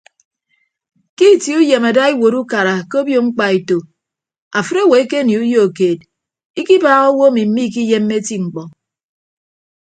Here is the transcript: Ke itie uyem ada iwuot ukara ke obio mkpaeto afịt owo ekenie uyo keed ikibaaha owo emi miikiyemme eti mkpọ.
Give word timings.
Ke 1.17 1.25
itie 1.35 1.55
uyem 1.61 1.83
ada 1.91 2.03
iwuot 2.13 2.35
ukara 2.41 2.75
ke 2.89 2.95
obio 3.01 3.19
mkpaeto 3.25 3.77
afịt 4.57 4.77
owo 4.83 4.95
ekenie 5.03 5.37
uyo 5.45 5.63
keed 5.77 5.99
ikibaaha 6.59 7.05
owo 7.11 7.23
emi 7.29 7.43
miikiyemme 7.53 8.13
eti 8.19 8.35
mkpọ. 8.43 8.63